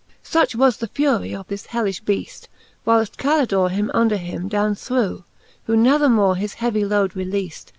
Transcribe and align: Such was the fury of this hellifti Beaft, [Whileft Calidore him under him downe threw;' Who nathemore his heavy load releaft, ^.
Such 0.23 0.55
was 0.55 0.77
the 0.77 0.87
fury 0.87 1.35
of 1.35 1.47
this 1.47 1.67
hellifti 1.67 2.01
Beaft, 2.03 2.47
[Whileft 2.87 3.17
Calidore 3.17 3.69
him 3.69 3.91
under 3.93 4.17
him 4.17 4.47
downe 4.47 4.73
threw;' 4.73 5.25
Who 5.65 5.77
nathemore 5.77 6.37
his 6.37 6.55
heavy 6.55 6.83
load 6.83 7.11
releaft, 7.13 7.49
^. 7.65 7.65